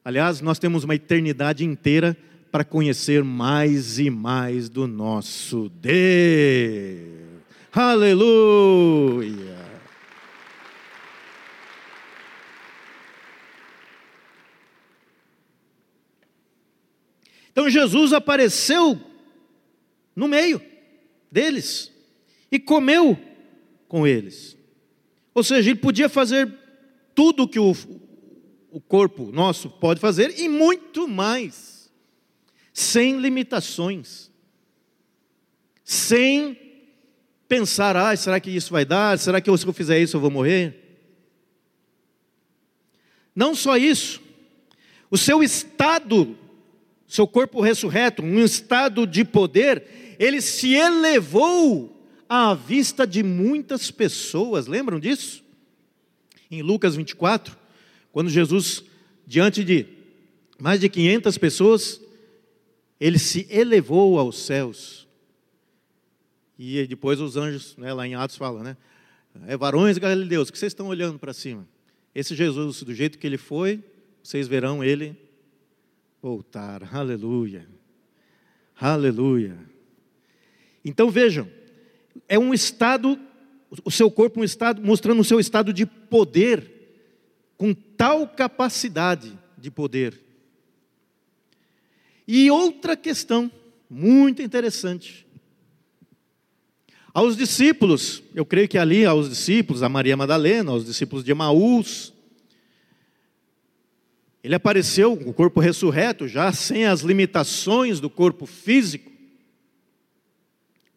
[0.04, 2.16] Aliás, nós temos uma eternidade inteira
[2.50, 7.30] para conhecer mais e mais do nosso Deus.
[7.72, 9.60] Aleluia!
[17.52, 18.98] Então Jesus apareceu
[20.16, 20.62] no meio
[21.30, 21.92] deles
[22.50, 23.18] e comeu
[23.86, 24.56] com eles.
[25.34, 26.50] Ou seja, ele podia fazer
[27.14, 27.76] tudo o que o,
[28.70, 31.90] o corpo nosso pode fazer e muito mais,
[32.72, 34.30] sem limitações,
[35.84, 36.56] sem
[37.48, 39.18] pensar, ah, será que isso vai dar?
[39.18, 40.76] Será que se eu fizer isso eu vou morrer?
[43.34, 44.20] Não só isso,
[45.10, 46.36] o seu estado,
[47.06, 54.66] seu corpo ressurreto, um estado de poder, ele se elevou à vista de muitas pessoas.
[54.68, 55.42] Lembram disso?
[56.48, 57.56] Em Lucas 24,
[58.12, 58.84] quando Jesus,
[59.26, 59.86] diante de
[60.58, 62.00] mais de 500 pessoas,
[63.00, 65.08] ele se elevou aos céus.
[66.58, 68.76] E depois os anjos, né, lá em Atos, falam, né?
[69.46, 71.66] É varões galileus, que vocês estão olhando para cima.
[72.14, 73.82] Esse Jesus, do jeito que ele foi,
[74.22, 75.16] vocês verão ele
[76.20, 76.94] voltar.
[76.94, 77.66] Aleluia.
[78.78, 79.56] Aleluia.
[80.84, 81.48] Então vejam,
[82.28, 83.18] é um estado,
[83.84, 86.79] o seu corpo um estado, mostrando o seu estado de poder,
[87.60, 90.18] com tal capacidade de poder.
[92.26, 93.52] E outra questão
[93.90, 95.26] muito interessante.
[97.12, 102.14] Aos discípulos, eu creio que ali aos discípulos, a Maria Madalena, aos discípulos de Emaús,
[104.42, 109.10] ele apareceu com o corpo ressurreto, já sem as limitações do corpo físico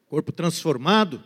[0.07, 1.21] corpo transformado.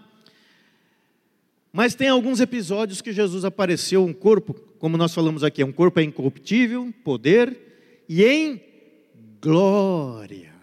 [1.72, 5.72] Mas tem alguns episódios que Jesus apareceu um corpo, como nós falamos aqui, é um
[5.72, 8.62] corpo incorruptível, poder e em
[9.42, 10.56] glória.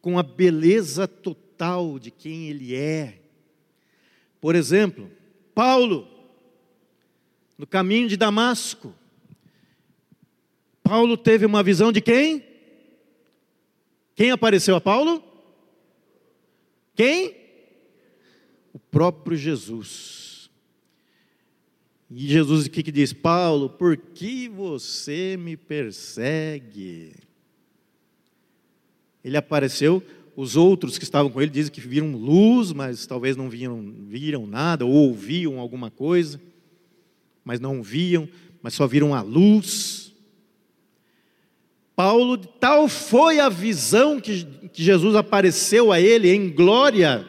[0.00, 3.20] Com a beleza total de quem ele é.
[4.40, 5.10] Por exemplo,
[5.54, 6.08] Paulo,
[7.58, 8.94] no caminho de Damasco,
[10.82, 12.42] Paulo teve uma visão de quem?
[14.14, 15.22] Quem apareceu a Paulo?
[16.94, 17.36] Quem?
[18.72, 20.29] O próprio Jesus.
[22.10, 23.12] E Jesus o que, que diz?
[23.12, 27.12] Paulo, por que você me persegue?
[29.22, 30.02] Ele apareceu,
[30.34, 34.44] os outros que estavam com ele dizem que viram luz, mas talvez não viram, viram
[34.44, 36.40] nada, ou ouviam alguma coisa,
[37.44, 38.28] mas não viam,
[38.60, 40.12] mas só viram a luz.
[41.94, 47.28] Paulo, tal foi a visão que, que Jesus apareceu a ele em glória,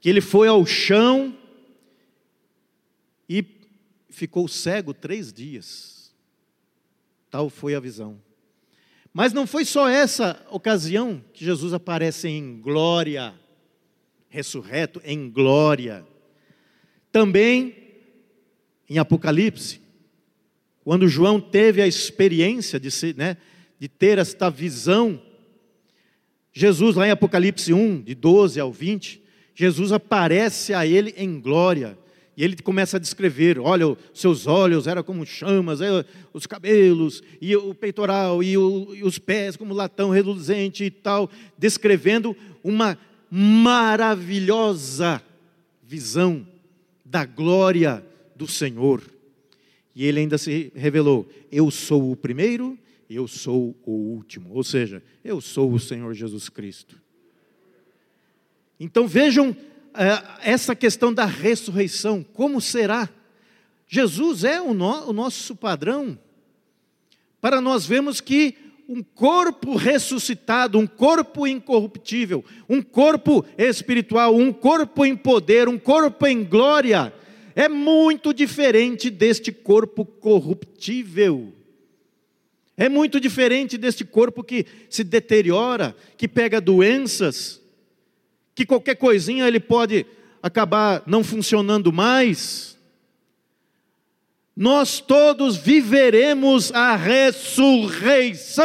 [0.00, 1.36] que ele foi ao chão
[4.20, 6.12] ficou cego três dias.
[7.30, 8.20] Tal foi a visão.
[9.14, 13.34] Mas não foi só essa ocasião que Jesus aparece em glória,
[14.28, 16.06] ressurreto em glória.
[17.10, 17.74] Também
[18.90, 19.80] em Apocalipse,
[20.84, 23.38] quando João teve a experiência de, ser, né,
[23.78, 25.20] de ter esta visão,
[26.52, 29.22] Jesus, lá em Apocalipse 1, de 12 ao 20,
[29.54, 31.98] Jesus aparece a ele em glória.
[32.40, 37.54] E ele começa a descrever: olha, seus olhos eram como chamas, é, os cabelos, e
[37.54, 42.96] o peitoral, e, o, e os pés como latão reluzente e tal, descrevendo uma
[43.30, 45.22] maravilhosa
[45.86, 46.46] visão
[47.04, 48.02] da glória
[48.34, 49.02] do Senhor.
[49.94, 52.78] E ele ainda se revelou: Eu sou o primeiro,
[53.10, 54.54] eu sou o último.
[54.54, 56.98] Ou seja, eu sou o Senhor Jesus Cristo.
[58.80, 59.54] Então vejam
[60.42, 63.08] essa questão da ressurreição: como será?
[63.88, 66.18] Jesus é o, no, o nosso padrão,
[67.40, 68.56] para nós vermos que
[68.88, 76.26] um corpo ressuscitado, um corpo incorruptível, um corpo espiritual, um corpo em poder, um corpo
[76.26, 77.12] em glória,
[77.54, 81.52] é muito diferente deste corpo corruptível.
[82.76, 87.59] É muito diferente deste corpo que se deteriora, que pega doenças,
[88.60, 90.04] que qualquer coisinha ele pode
[90.42, 92.78] acabar não funcionando mais.
[94.54, 98.60] Nós todos viveremos a ressurreição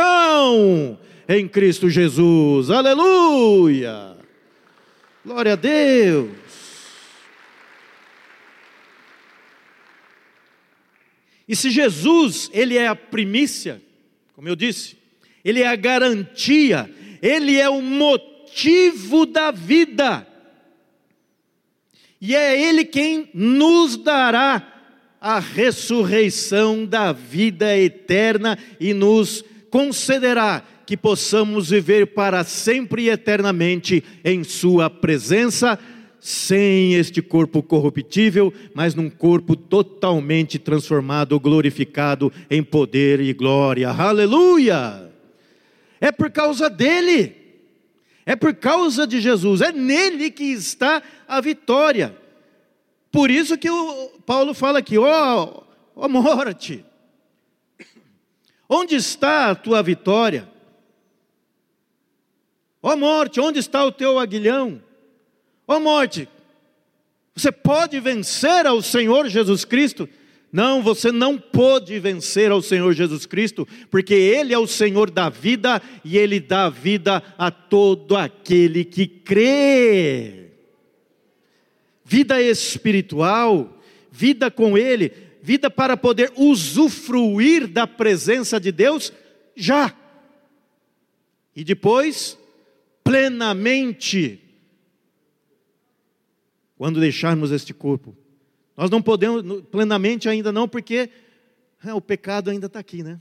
[1.29, 2.69] em Cristo Jesus.
[2.69, 4.17] Aleluia!
[5.23, 6.29] Glória a Deus.
[11.47, 13.81] E se Jesus, ele é a primícia,
[14.33, 14.97] como eu disse,
[15.41, 17.81] ele é a garantia, ele é o
[18.55, 20.25] motivo da vida.
[22.21, 24.65] E é ele quem nos dará
[25.19, 34.01] a ressurreição da vida eterna e nos concederá que possamos viver para sempre e eternamente
[34.23, 35.77] em Sua presença
[36.19, 43.89] sem este corpo corruptível, mas num corpo totalmente transformado, glorificado em poder e glória.
[43.89, 45.11] Aleluia!
[45.99, 47.44] É por causa dele,
[48.25, 52.17] é por causa de Jesus, é nele que está a vitória.
[53.11, 55.63] Por isso que o Paulo fala aqui, ó, oh,
[55.95, 56.83] oh morte,
[58.67, 60.49] onde está a tua vitória?
[62.81, 64.81] Ó oh morte, onde está o teu aguilhão?
[65.67, 66.27] Ó oh, morte,
[67.35, 70.09] você pode vencer ao Senhor Jesus Cristo?
[70.55, 75.27] Não, você não pode vencer ao Senhor Jesus Cristo, porque Ele é o Senhor da
[75.27, 80.51] vida e Ele dá vida a todo aquele que crê.
[82.05, 89.11] Vida espiritual, vida com Ele, vida para poder usufruir da presença de Deus
[89.57, 89.93] já.
[91.53, 92.39] E depois,
[93.03, 94.39] plenamente
[96.77, 98.15] quando deixarmos este corpo.
[98.75, 101.09] Nós não podemos plenamente ainda não, porque
[101.83, 103.19] é, o pecado ainda está aqui, né?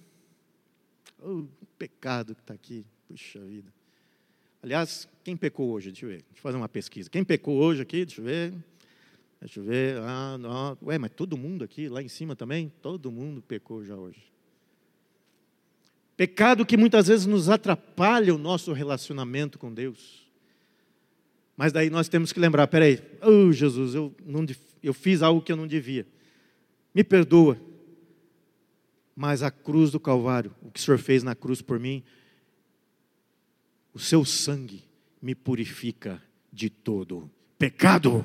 [1.21, 1.47] O
[1.79, 3.73] pecado que está aqui, puxa vida.
[4.63, 5.91] Aliás, quem pecou hoje?
[5.91, 7.11] Deixa eu ver, deixa eu fazer uma pesquisa.
[7.11, 8.05] Quem pecou hoje aqui?
[8.05, 8.55] Deixa eu ver.
[9.41, 9.99] Deixa eu ver.
[9.99, 10.79] Ah, não.
[10.83, 12.73] Ué, mas todo mundo aqui, lá em cima também?
[12.81, 14.23] Todo mundo pecou já hoje.
[16.17, 20.25] Pecado que muitas vezes nos atrapalha o nosso relacionamento com Deus.
[21.57, 24.47] Mas daí nós temos que lembrar: peraí, oh Jesus, eu, não,
[24.87, 26.07] eu fiz algo que eu não devia.
[26.95, 27.59] Me perdoa.
[29.17, 32.03] Mas a cruz do Calvário, o que o Senhor fez na cruz por mim,
[33.93, 34.83] o seu sangue
[35.23, 36.21] me purifica
[36.53, 38.25] de todo pecado.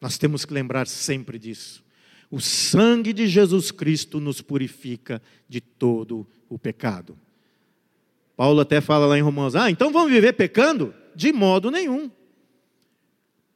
[0.00, 1.82] Nós temos que lembrar sempre disso.
[2.30, 7.18] O sangue de Jesus Cristo nos purifica de todo o pecado.
[8.36, 10.94] Paulo até fala lá em Romanos: ah, então vamos viver pecando?
[11.14, 12.10] De modo nenhum.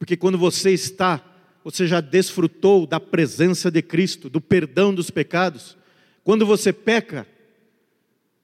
[0.05, 1.25] Porque quando você está,
[1.65, 5.79] você já desfrutou da presença de Cristo, do perdão dos pecados.
[6.23, 7.27] Quando você peca,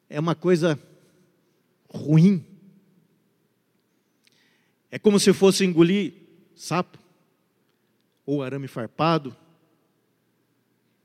[0.08, 0.80] é uma coisa
[1.86, 2.42] ruim.
[4.90, 6.14] É como se fosse engolir
[6.56, 6.98] sapo,
[8.24, 9.36] ou arame farpado,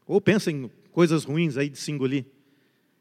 [0.07, 2.25] ou pensa em coisas ruins aí de se engolir.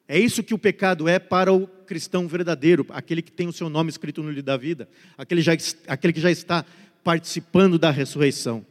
[0.09, 3.69] É isso que o pecado é para o cristão verdadeiro, aquele que tem o seu
[3.69, 5.53] nome escrito no livro da vida, aquele, já,
[5.87, 6.67] aquele que já está
[7.05, 8.65] participando da ressurreição.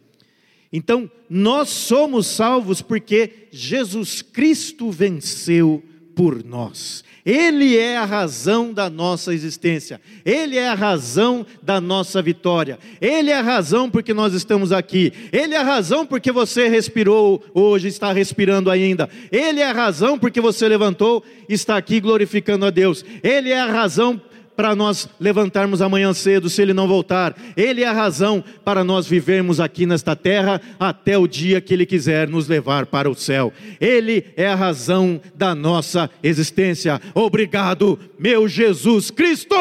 [0.72, 5.84] Então, nós somos salvos porque Jesus Cristo venceu
[6.16, 7.04] por nós.
[7.26, 13.32] Ele é a razão da nossa existência, Ele é a razão da nossa vitória, Ele
[13.32, 17.88] é a razão porque nós estamos aqui, Ele é a razão porque você respirou hoje,
[17.88, 23.06] está respirando ainda, Ele é a razão porque você levantou, está aqui glorificando a Deus,
[23.24, 24.22] Ele é a razão
[24.56, 27.36] para nós levantarmos amanhã cedo, se Ele não voltar.
[27.56, 31.86] Ele é a razão para nós vivermos aqui nesta terra até o dia que Ele
[31.86, 33.52] quiser nos levar para o céu.
[33.80, 37.02] Ele é a razão da nossa existência.
[37.14, 39.56] Obrigado, meu Jesus Cristo!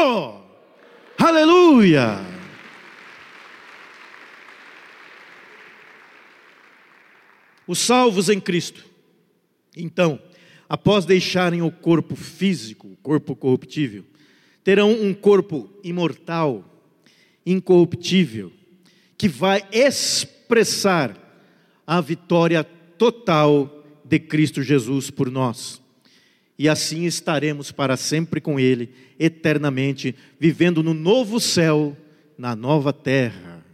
[1.18, 2.20] Aleluia!
[7.66, 8.84] Os salvos em Cristo,
[9.76, 10.18] então,
[10.68, 14.04] após deixarem o corpo físico, o corpo corruptível,
[14.64, 16.64] terão um corpo imortal,
[17.44, 18.52] incorruptível,
[19.16, 21.16] que vai expressar
[21.86, 22.64] a vitória
[22.96, 25.80] total de Cristo Jesus por nós.
[26.58, 31.96] E assim estaremos para sempre com Ele, eternamente, vivendo no novo céu,
[32.38, 33.64] na nova terra.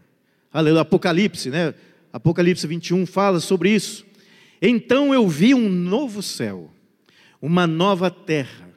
[0.52, 0.82] Aleluia.
[0.82, 1.74] Apocalipse, né?
[2.12, 4.06] Apocalipse 21 fala sobre isso.
[4.60, 6.70] Então eu vi um novo céu,
[7.40, 8.67] uma nova terra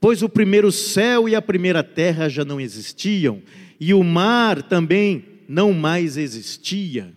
[0.00, 3.42] pois o primeiro céu e a primeira terra já não existiam,
[3.78, 7.14] e o mar também não mais existia.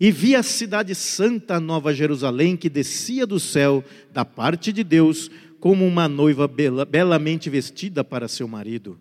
[0.00, 4.82] E vi a cidade santa, a nova Jerusalém, que descia do céu, da parte de
[4.82, 8.98] Deus, como uma noiva bela, belamente vestida para seu marido.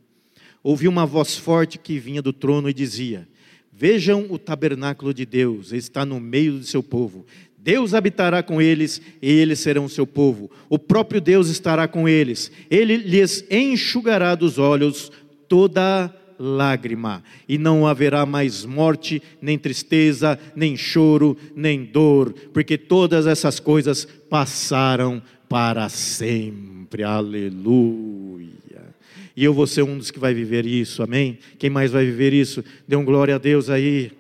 [0.61, 3.27] Ouvi uma voz forte que vinha do trono e dizia:
[3.71, 7.25] Vejam o tabernáculo de Deus, está no meio de seu povo.
[7.70, 10.49] Deus habitará com eles e eles serão seu povo.
[10.67, 12.51] O próprio Deus estará com eles.
[12.67, 15.11] Ele lhes enxugará dos olhos
[15.47, 23.28] toda lágrima, e não haverá mais morte, nem tristeza, nem choro, nem dor, porque todas
[23.28, 27.03] essas coisas passaram para sempre.
[27.03, 28.49] Aleluia.
[29.38, 31.38] E eu vou ser um dos que vai viver isso, amém?
[31.59, 32.63] Quem mais vai viver isso?
[32.88, 34.11] Dê um glória a Deus aí.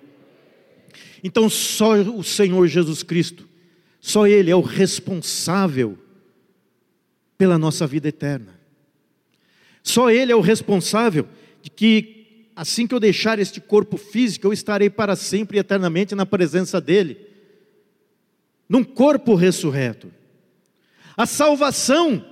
[1.23, 3.47] Então só o Senhor Jesus Cristo,
[3.99, 5.97] só Ele é o responsável
[7.37, 8.59] pela nossa vida eterna.
[9.83, 11.27] Só Ele é o responsável
[11.61, 16.15] de que, assim que eu deixar este corpo físico, eu estarei para sempre e eternamente
[16.15, 17.17] na presença dEle,
[18.67, 20.11] num corpo ressurreto.
[21.17, 22.23] A salvação,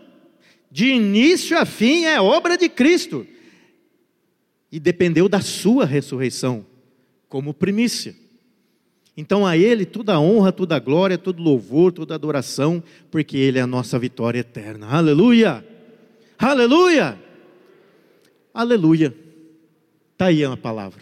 [0.72, 3.26] de início a fim, é obra de Cristo,
[4.72, 6.66] e dependeu da Sua ressurreição,
[7.28, 8.16] como primícia.
[9.18, 13.58] Então a Ele toda a honra, toda a glória, todo louvor, toda adoração, porque Ele
[13.58, 14.88] é a nossa vitória eterna.
[14.88, 15.66] Aleluia!
[16.38, 17.20] Aleluia!
[18.54, 19.16] Aleluia!
[20.14, 21.02] Está aí a palavra.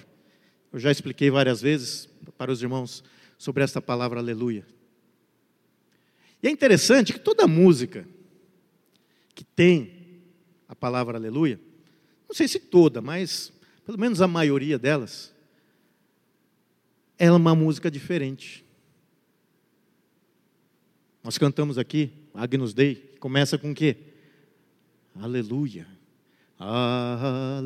[0.72, 2.07] Eu já expliquei várias vezes
[2.38, 3.03] para os irmãos
[3.38, 4.66] sobre esta palavra aleluia.
[6.41, 8.07] E é interessante que toda música
[9.34, 10.22] que tem
[10.70, 11.59] a palavra aleluia,
[12.30, 13.51] não sei se toda, mas
[13.86, 15.35] pelo menos a maioria delas,
[17.18, 18.66] é uma música diferente.
[21.24, 23.97] Nós cantamos aqui, Agnus Dei, começa com o quê?
[25.16, 25.88] Aleluia.
[26.59, 27.66] Aleluia.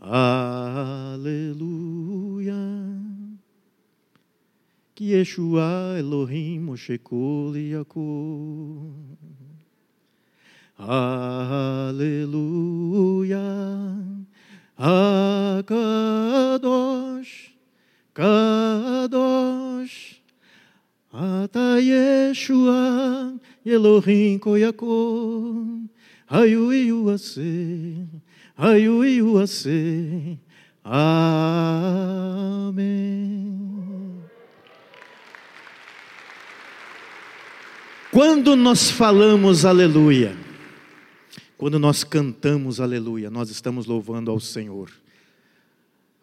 [0.00, 1.48] Aleluia.
[4.94, 7.54] Que Yeshua Elohim Moshe Kol
[10.76, 12.18] Aleluia.
[14.79, 15.69] הקדוש,
[18.13, 19.13] קדוש,
[21.15, 23.21] אתה ישוע,
[23.67, 25.87] אלוהים כה יקום,
[26.29, 27.41] היו יהיו עשה,
[28.57, 29.69] היו יהיו עשה,
[30.85, 31.13] Amém.
[38.11, 40.35] Quando nós falamos aleluia,
[41.58, 44.92] quando nós cantamos aleluia, nós estamos louvando ao Senhor,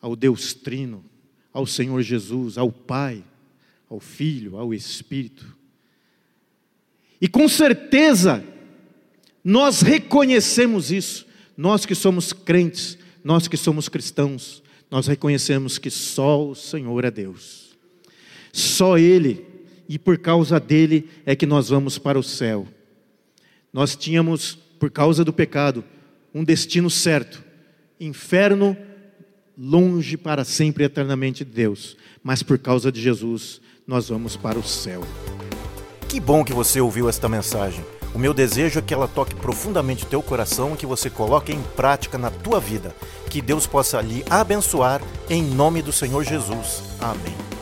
[0.01, 1.03] ao Deus Trino,
[1.51, 3.21] ao Senhor Jesus, ao Pai,
[3.89, 5.45] ao Filho, ao Espírito.
[7.19, 8.43] E com certeza,
[9.43, 11.27] nós reconhecemos isso,
[11.57, 17.11] nós que somos crentes, nós que somos cristãos, nós reconhecemos que só o Senhor é
[17.11, 17.75] Deus,
[18.53, 19.45] só Ele,
[19.89, 22.65] e por causa dele é que nós vamos para o céu.
[23.73, 25.83] Nós tínhamos, por causa do pecado,
[26.31, 27.43] um destino certo:
[27.99, 28.77] inferno,
[29.57, 34.63] longe para sempre eternamente de Deus, mas por causa de Jesus, nós vamos para o
[34.63, 35.01] céu.
[36.07, 37.83] Que bom que você ouviu esta mensagem.
[38.13, 41.51] O meu desejo é que ela toque profundamente o teu coração e que você coloque
[41.51, 42.95] em prática na tua vida.
[43.27, 46.83] Que Deus possa lhe abençoar em nome do Senhor Jesus.
[47.01, 47.55] Amém.